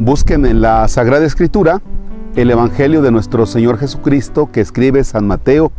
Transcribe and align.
Busquen 0.00 0.46
en 0.46 0.60
la 0.60 0.86
Sagrada 0.86 1.26
Escritura 1.26 1.82
el 2.36 2.52
Evangelio 2.52 3.02
de 3.02 3.10
nuestro 3.10 3.46
Señor 3.46 3.78
Jesucristo 3.78 4.48
que 4.52 4.60
escribe 4.60 5.02
San 5.02 5.26
Mateo, 5.26 5.72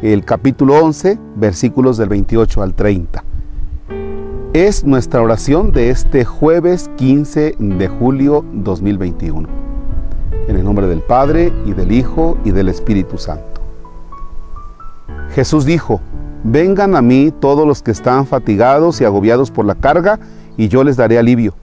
el 0.00 0.24
capítulo 0.24 0.76
11, 0.76 1.18
versículos 1.34 1.96
del 1.96 2.08
28 2.08 2.62
al 2.62 2.74
30. 2.74 3.24
Es 4.52 4.84
nuestra 4.84 5.22
oración 5.22 5.72
de 5.72 5.90
este 5.90 6.24
jueves 6.24 6.88
15 6.96 7.56
de 7.58 7.88
julio 7.88 8.44
2021. 8.52 9.48
En 10.46 10.56
el 10.56 10.62
nombre 10.62 10.86
del 10.86 11.00
Padre 11.00 11.52
y 11.66 11.72
del 11.72 11.90
Hijo 11.90 12.38
y 12.44 12.52
del 12.52 12.68
Espíritu 12.68 13.18
Santo. 13.18 13.60
Jesús 15.34 15.64
dijo, 15.64 16.00
vengan 16.44 16.94
a 16.94 17.02
mí 17.02 17.32
todos 17.40 17.66
los 17.66 17.82
que 17.82 17.90
están 17.90 18.24
fatigados 18.24 19.00
y 19.00 19.04
agobiados 19.04 19.50
por 19.50 19.64
la 19.64 19.74
carga, 19.74 20.20
y 20.56 20.68
yo 20.68 20.84
les 20.84 20.96
daré 20.96 21.18
alivio. 21.18 21.54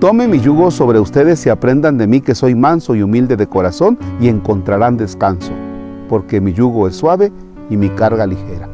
Tome 0.00 0.26
mi 0.26 0.40
yugo 0.40 0.70
sobre 0.70 0.98
ustedes 0.98 1.44
y 1.44 1.50
aprendan 1.50 1.98
de 1.98 2.06
mí 2.06 2.22
que 2.22 2.34
soy 2.34 2.54
manso 2.54 2.94
y 2.94 3.02
humilde 3.02 3.36
de 3.36 3.46
corazón 3.46 3.98
y 4.18 4.28
encontrarán 4.28 4.96
descanso, 4.96 5.52
porque 6.08 6.40
mi 6.40 6.54
yugo 6.54 6.88
es 6.88 6.96
suave 6.96 7.30
y 7.68 7.76
mi 7.76 7.90
carga 7.90 8.26
ligera. 8.26 8.66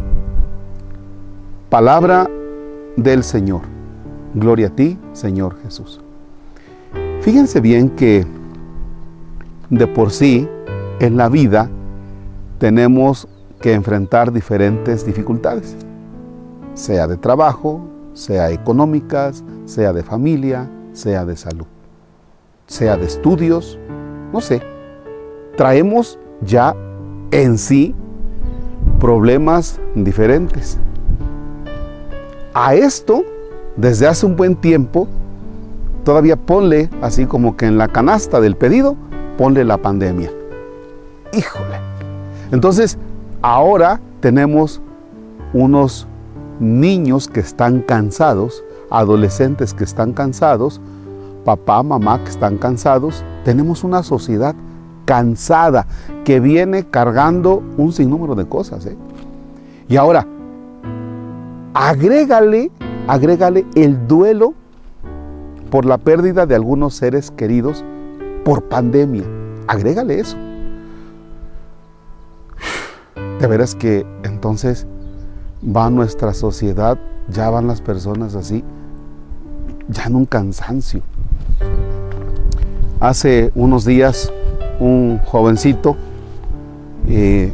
Palabra 1.69 2.31
del 2.95 3.25
Señor. 3.25 3.63
Gloria 4.35 4.69
a 4.69 4.71
ti, 4.71 4.97
Señor 5.15 5.57
Jesús. 5.65 6.01
Fíjense 7.23 7.61
bien 7.61 7.91
que 7.91 8.25
de 9.69 9.87
por 9.89 10.13
sí 10.13 10.49
en 11.01 11.17
la 11.17 11.29
vida 11.29 11.69
tenemos 12.59 13.27
que 13.61 13.73
enfrentar 13.73 14.33
diferentes 14.33 15.05
dificultades, 15.05 15.75
sea 16.75 17.09
de 17.09 17.17
trabajo, 17.17 17.81
sea 18.13 18.53
económicas, 18.53 19.43
sea 19.65 19.93
de 19.93 20.05
familia, 20.05 20.71
sea 20.97 21.27
de 21.27 21.37
salud, 21.37 21.67
sea 22.67 22.97
de 22.97 23.05
estudios, 23.05 23.79
no 24.33 24.41
sé. 24.41 24.63
Traemos 25.57 26.19
ya 26.41 26.75
en 27.31 27.59
sí 27.59 27.95
problemas 28.99 29.79
diferentes. 29.95 30.79
A 32.55 32.75
esto, 32.75 33.25
desde 33.77 34.07
hace 34.07 34.25
un 34.25 34.37
buen 34.37 34.57
tiempo, 34.57 35.07
todavía 36.03 36.37
ponle, 36.37 36.89
así 37.03 37.27
como 37.27 37.57
que 37.57 37.67
en 37.67 37.77
la 37.77 37.89
canasta 37.89 38.41
del 38.41 38.57
pedido, 38.57 38.97
ponle 39.37 39.65
la 39.65 39.77
pandemia. 39.77 40.31
Híjole. 41.35 41.79
Entonces, 42.53 42.97
ahora 43.43 44.01
tenemos 44.21 44.81
unos 45.53 46.07
niños 46.59 47.29
que 47.29 47.41
están 47.41 47.83
cansados 47.83 48.65
adolescentes 48.91 49.75
que 49.75 49.85
están 49.85 50.13
cansados, 50.13 50.81
papá, 51.45 51.83
mamá 51.83 52.23
que 52.23 52.31
están 52.31 52.59
cansados. 52.59 53.25
Tenemos 53.45 53.85
una 53.85 54.03
sociedad 54.03 54.55
cansada 55.05 55.87
que 56.25 56.41
viene 56.41 56.85
cargando 56.85 57.63
un 57.77 57.93
sinnúmero 57.93 58.35
de 58.35 58.47
cosas. 58.47 58.85
¿eh? 58.87 58.97
Y 59.89 59.97
ahora, 59.97 60.27
agrégale, 61.75 62.71
agrégale 63.07 63.65
el 63.75 64.07
duelo 64.07 64.55
por 65.71 65.85
la 65.85 65.99
pérdida 65.99 66.47
de 66.47 66.55
algunos 66.55 66.95
seres 66.95 67.31
queridos 67.31 67.85
por 68.45 68.65
pandemia. 68.65 69.25
Agrégale 69.69 70.21
eso. 70.21 70.37
De 73.41 73.47
veras 73.47 73.75
que 73.75 74.07
entonces 74.25 74.87
va 75.65 75.91
nuestra 75.91 76.33
sociedad, 76.33 76.99
ya 77.29 77.51
van 77.51 77.67
las 77.67 77.81
personas 77.81 78.35
así 78.35 78.65
ya 79.89 80.05
en 80.05 80.17
un 80.17 80.27
cansancio. 80.27 81.03
Hace 83.01 83.53
unos 83.55 83.85
días 83.85 84.33
un 84.81 85.21
jovencito 85.25 85.97
eh, 87.09 87.53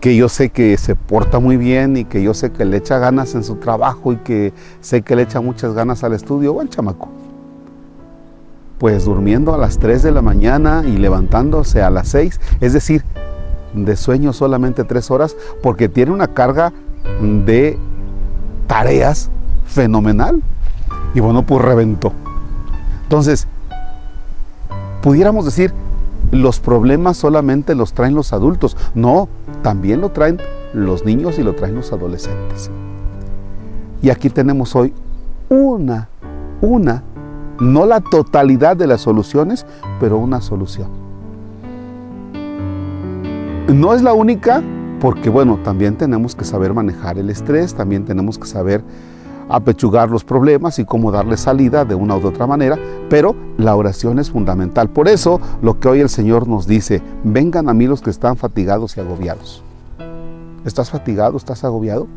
que 0.00 0.16
yo 0.16 0.28
sé 0.28 0.50
que 0.50 0.76
se 0.76 0.94
porta 0.94 1.38
muy 1.40 1.56
bien 1.56 1.96
y 1.96 2.04
que 2.04 2.22
yo 2.22 2.34
sé 2.34 2.52
que 2.52 2.64
le 2.64 2.76
echa 2.76 2.98
ganas 2.98 3.34
en 3.34 3.42
su 3.42 3.56
trabajo 3.56 4.12
y 4.12 4.16
que 4.16 4.52
sé 4.80 5.02
que 5.02 5.16
le 5.16 5.22
echa 5.22 5.40
muchas 5.40 5.72
ganas 5.72 6.04
al 6.04 6.12
estudio, 6.12 6.52
buen 6.52 6.68
chamaco. 6.68 7.08
Pues 8.78 9.06
durmiendo 9.06 9.54
a 9.54 9.58
las 9.58 9.78
3 9.78 10.02
de 10.02 10.12
la 10.12 10.22
mañana 10.22 10.84
y 10.86 10.98
levantándose 10.98 11.82
a 11.82 11.90
las 11.90 12.08
6, 12.08 12.40
es 12.60 12.72
decir, 12.74 13.02
de 13.74 13.96
sueño 13.96 14.32
solamente 14.32 14.84
3 14.84 15.10
horas, 15.10 15.34
porque 15.62 15.88
tiene 15.88 16.12
una 16.12 16.28
carga 16.28 16.72
de 17.20 17.78
tareas 18.66 19.30
fenomenal 19.64 20.42
y 21.16 21.20
bueno, 21.20 21.46
pues 21.46 21.64
reventó. 21.64 22.12
Entonces, 23.04 23.48
pudiéramos 25.00 25.46
decir, 25.46 25.72
los 26.30 26.60
problemas 26.60 27.16
solamente 27.16 27.74
los 27.74 27.94
traen 27.94 28.14
los 28.14 28.34
adultos. 28.34 28.76
No, 28.94 29.26
también 29.62 30.02
lo 30.02 30.10
traen 30.10 30.38
los 30.74 31.06
niños 31.06 31.38
y 31.38 31.42
lo 31.42 31.54
traen 31.54 31.74
los 31.74 31.90
adolescentes. 31.90 32.70
Y 34.02 34.10
aquí 34.10 34.28
tenemos 34.28 34.76
hoy 34.76 34.92
una, 35.48 36.10
una, 36.60 37.02
no 37.60 37.86
la 37.86 38.02
totalidad 38.02 38.76
de 38.76 38.86
las 38.86 39.00
soluciones, 39.00 39.64
pero 39.98 40.18
una 40.18 40.42
solución. 40.42 40.90
No 43.68 43.94
es 43.94 44.02
la 44.02 44.12
única, 44.12 44.62
porque 45.00 45.30
bueno, 45.30 45.60
también 45.64 45.96
tenemos 45.96 46.34
que 46.34 46.44
saber 46.44 46.74
manejar 46.74 47.16
el 47.16 47.30
estrés, 47.30 47.72
también 47.72 48.04
tenemos 48.04 48.38
que 48.38 48.46
saber 48.46 48.84
apechugar 49.48 50.10
los 50.10 50.24
problemas 50.24 50.78
y 50.78 50.84
cómo 50.84 51.12
darle 51.12 51.36
salida 51.36 51.84
de 51.84 51.94
una 51.94 52.16
u 52.16 52.26
otra 52.26 52.46
manera, 52.46 52.78
pero 53.08 53.34
la 53.58 53.76
oración 53.76 54.18
es 54.18 54.30
fundamental. 54.30 54.90
Por 54.90 55.08
eso 55.08 55.40
lo 55.62 55.78
que 55.78 55.88
hoy 55.88 56.00
el 56.00 56.08
Señor 56.08 56.48
nos 56.48 56.66
dice, 56.66 57.02
vengan 57.24 57.68
a 57.68 57.74
mí 57.74 57.86
los 57.86 58.02
que 58.02 58.10
están 58.10 58.36
fatigados 58.36 58.96
y 58.96 59.00
agobiados. 59.00 59.62
¿Estás 60.64 60.90
fatigado? 60.90 61.36
¿Estás 61.36 61.64
agobiado? 61.64 62.08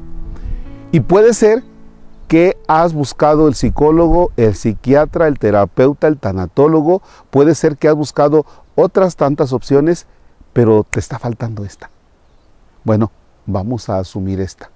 Y 0.92 1.02
puede 1.02 1.34
ser 1.34 1.64
que 2.28 2.58
has 2.68 2.94
buscado 2.94 3.48
el 3.48 3.56
psicólogo, 3.56 4.32
el 4.38 4.56
psiquiatra, 4.56 5.28
el 5.28 5.40
terapeuta, 5.40 6.08
el 6.08 6.18
tanatólogo, 6.18 7.02
puede 7.30 7.56
ser 7.56 7.78
que 7.78 7.88
has 7.88 7.96
buscado 7.96 8.46
otras 8.76 9.16
tantas 9.16 9.52
opciones, 9.54 10.06
pero 10.54 10.86
te 10.88 11.00
está 11.00 11.20
faltando 11.20 11.64
esta. 11.64 11.90
Bueno, 12.84 13.12
vamos 13.46 13.90
a 13.90 14.00
asumir 14.00 14.40
esta 14.40 14.70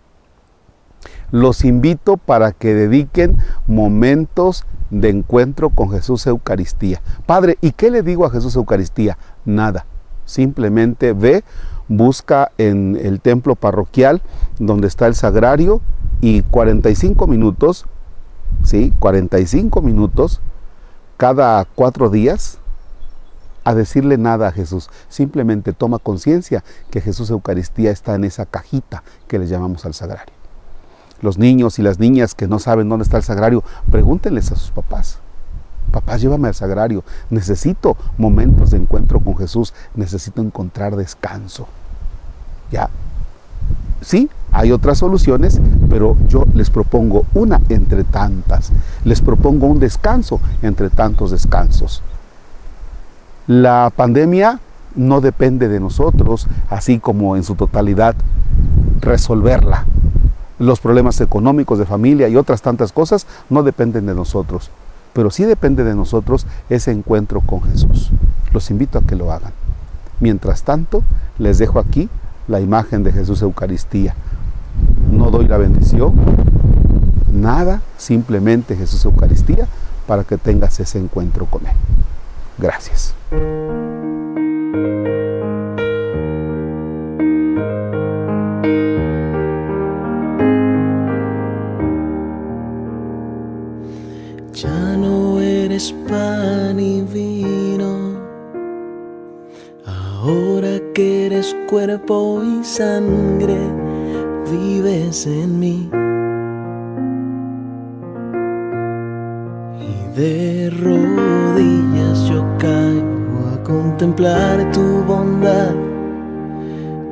los 1.33 1.65
invito 1.65 2.17
para 2.17 2.51
que 2.51 2.75
dediquen 2.75 3.37
momentos 3.65 4.65
de 4.91 5.09
encuentro 5.09 5.71
con 5.71 5.89
Jesús 5.89 6.27
Eucaristía. 6.27 7.01
Padre, 7.25 7.57
¿y 7.59 7.71
qué 7.71 7.89
le 7.89 8.03
digo 8.03 8.27
a 8.27 8.29
Jesús 8.29 8.55
Eucaristía? 8.55 9.17
Nada. 9.43 9.87
Simplemente 10.25 11.11
ve, 11.13 11.43
busca 11.87 12.51
en 12.59 12.99
el 13.01 13.19
templo 13.19 13.55
parroquial 13.55 14.21
donde 14.59 14.87
está 14.87 15.07
el 15.07 15.15
sagrario 15.15 15.81
y 16.21 16.43
45 16.43 17.25
minutos, 17.25 17.87
¿sí? 18.61 18.93
45 18.99 19.81
minutos 19.81 20.39
cada 21.17 21.65
cuatro 21.65 22.11
días 22.11 22.59
a 23.63 23.73
decirle 23.73 24.19
nada 24.19 24.49
a 24.49 24.51
Jesús. 24.51 24.91
Simplemente 25.09 25.73
toma 25.73 25.97
conciencia 25.97 26.63
que 26.91 27.01
Jesús 27.01 27.31
Eucaristía 27.31 27.89
está 27.89 28.13
en 28.13 28.23
esa 28.23 28.45
cajita 28.45 29.01
que 29.27 29.39
le 29.39 29.47
llamamos 29.47 29.83
al 29.87 29.95
sagrario 29.95 30.42
los 31.21 31.37
niños 31.37 31.79
y 31.79 31.81
las 31.81 31.99
niñas 31.99 32.35
que 32.35 32.47
no 32.47 32.59
saben 32.59 32.89
dónde 32.89 33.03
está 33.03 33.17
el 33.17 33.23
sagrario, 33.23 33.63
pregúntenles 33.89 34.51
a 34.51 34.55
sus 34.55 34.71
papás. 34.71 35.19
Papás, 35.91 36.21
llévame 36.21 36.47
al 36.47 36.55
sagrario. 36.55 37.03
Necesito 37.29 37.95
momentos 38.17 38.71
de 38.71 38.77
encuentro 38.77 39.19
con 39.19 39.37
Jesús. 39.37 39.73
Necesito 39.95 40.41
encontrar 40.41 40.95
descanso. 40.95 41.67
¿Ya? 42.71 42.89
Sí, 44.01 44.29
hay 44.51 44.71
otras 44.71 44.97
soluciones, 44.97 45.61
pero 45.89 46.17
yo 46.27 46.45
les 46.53 46.69
propongo 46.69 47.25
una 47.33 47.61
entre 47.69 48.03
tantas. 48.03 48.71
Les 49.05 49.21
propongo 49.21 49.67
un 49.67 49.79
descanso 49.79 50.41
entre 50.61 50.89
tantos 50.89 51.31
descansos. 51.31 52.01
La 53.47 53.91
pandemia 53.95 54.59
no 54.95 55.21
depende 55.21 55.67
de 55.67 55.79
nosotros, 55.79 56.47
así 56.69 56.99
como 56.99 57.35
en 57.35 57.43
su 57.43 57.55
totalidad 57.55 58.15
resolverla 58.99 59.85
los 60.63 60.79
problemas 60.79 61.19
económicos 61.21 61.77
de 61.77 61.85
familia 61.85 62.29
y 62.29 62.37
otras 62.37 62.61
tantas 62.61 62.91
cosas 62.91 63.27
no 63.49 63.63
dependen 63.63 64.05
de 64.05 64.15
nosotros, 64.15 64.71
pero 65.11 65.29
sí 65.29 65.43
depende 65.43 65.83
de 65.83 65.95
nosotros 65.95 66.47
ese 66.69 66.91
encuentro 66.91 67.41
con 67.41 67.61
Jesús. 67.63 68.11
Los 68.53 68.71
invito 68.71 68.97
a 68.97 69.01
que 69.01 69.15
lo 69.15 69.31
hagan. 69.31 69.51
Mientras 70.19 70.63
tanto, 70.63 71.03
les 71.37 71.57
dejo 71.57 71.79
aquí 71.79 72.09
la 72.47 72.61
imagen 72.61 73.03
de 73.03 73.11
Jesús 73.11 73.41
Eucaristía. 73.41 74.15
No 75.11 75.31
doy 75.31 75.47
la 75.47 75.57
bendición, 75.57 76.13
nada, 77.31 77.81
simplemente 77.97 78.75
Jesús 78.75 79.03
Eucaristía 79.05 79.67
para 80.07 80.23
que 80.23 80.37
tengas 80.37 80.79
ese 80.79 80.97
encuentro 80.97 81.45
con 81.45 81.65
Él. 81.65 81.73
Gracias. 82.57 83.13
Ahora 100.23 100.79
que 100.93 101.25
eres 101.25 101.55
cuerpo 101.69 102.41
y 102.43 102.63
sangre, 102.63 103.57
vives 104.49 105.27
en 105.27 105.59
mí. 105.59 105.89
Y 109.81 110.17
de 110.17 110.69
rodillas 110.69 112.29
yo 112.29 112.45
caigo 112.57 113.49
a 113.53 113.63
contemplar 113.63 114.71
tu 114.71 115.03
bondad. 115.05 115.75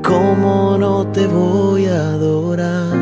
¿Cómo 0.04 0.78
no 0.78 1.06
te 1.08 1.28
voy 1.28 1.88
a 1.88 2.14
adorar? 2.14 2.96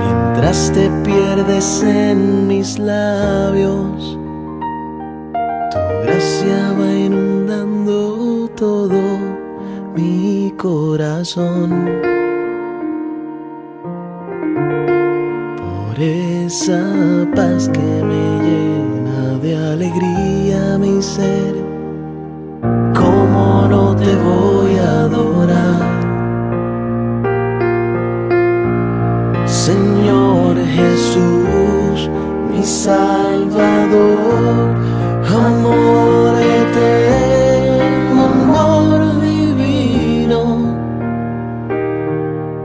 Mientras 0.00 0.72
te 0.72 0.90
pierdes 1.04 1.82
en 1.84 2.48
mis 2.48 2.78
labios, 2.78 4.18
tu 5.70 5.78
gracia 6.04 6.77
mi 9.98 10.52
corazón. 10.56 11.70
Por 15.56 15.98
esa 15.98 16.82
paz 17.34 17.68
que 17.68 17.88
me 18.10 18.24
llena 18.46 19.38
de 19.42 19.56
alegría 19.56 20.78
mi 20.78 21.02
ser, 21.02 21.54
¿cómo 22.94 23.66
no 23.68 23.96
te 23.96 24.14
voy 24.14 24.76
a? 24.78 25.27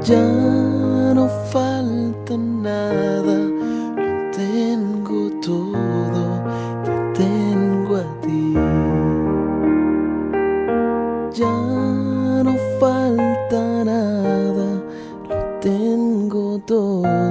Ya 0.03 0.21
no 1.15 1.29
falta 1.49 2.35
nada, 2.35 3.35
lo 3.95 4.31
tengo 4.35 5.31
todo, 5.41 6.43
te 6.83 7.21
tengo 7.21 7.95
a 7.95 8.21
ti. 8.21 8.53
Ya 11.33 11.55
no 12.43 12.53
falta 12.79 13.61
nada, 13.85 14.67
lo 15.29 15.59
tengo 15.61 16.59
todo, 16.65 17.22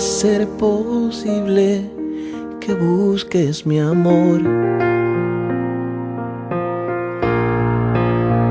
ser 0.00 0.46
posible 0.46 1.90
que 2.60 2.72
busques 2.74 3.66
mi 3.66 3.80
amor? 3.80 4.40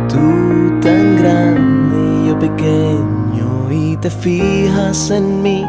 Tú 0.09 0.79
tan 0.81 1.17
grande 1.17 1.97
y 1.97 2.27
yo 2.27 2.39
pequeño 2.39 3.71
y 3.71 3.95
te 3.97 4.09
fijas 4.09 5.09
en 5.09 5.41
mí, 5.41 5.65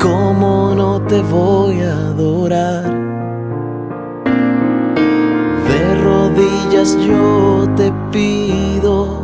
¿cómo 0.00 0.74
no 0.74 1.00
te 1.02 1.22
voy 1.22 1.80
a 1.82 1.92
adorar? 2.08 2.92
De 5.68 6.02
rodillas 6.02 6.98
yo 7.06 7.68
te 7.76 7.92
pido 8.10 9.20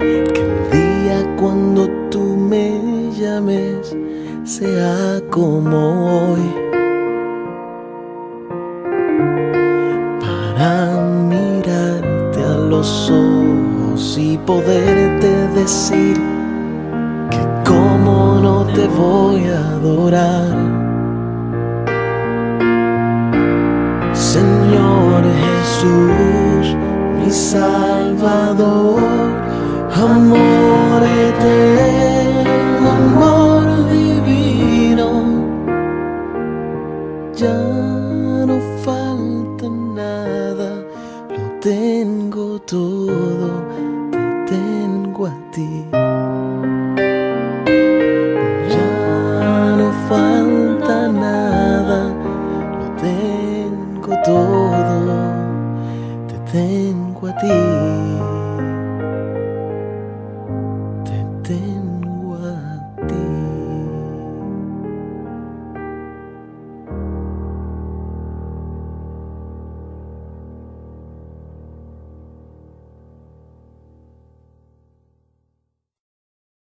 que 0.00 0.40
el 0.40 0.70
día 0.70 1.36
cuando 1.36 1.88
tú 2.10 2.27
me 3.40 3.82
llames 3.82 3.96
sea 4.44 5.20
como 5.30 6.32
hoy. 6.32 6.54
Para 10.20 11.00
mirarte 11.28 12.42
a 12.42 12.56
los 12.68 13.10
ojos 13.10 14.16
y 14.18 14.38
poderte 14.38 15.48
decir 15.48 16.16
que 17.30 17.70
como 17.70 18.40
no 18.40 18.64
te 18.66 18.86
voy 18.88 19.44
a 19.48 19.58
adorar. 19.76 20.56
Señor 24.14 25.24
Jesús, 25.42 26.76
mi 27.18 27.30
Salvador, 27.30 29.02
amor 29.94 31.02
eterno, 31.02 31.67
tengo 45.18 45.26
a 45.26 45.32
ti. 45.50 45.84
Ya 48.70 49.76
no 49.76 49.92
falta 50.08 51.08
nada, 51.08 52.00
lo 52.78 52.86
tengo 53.00 54.12
todo, 54.24 55.10
te 56.28 56.36
tengo 56.52 57.26
a 57.26 57.34
ti. 57.36 57.58
Te 61.04 61.18
tengo 61.48 61.87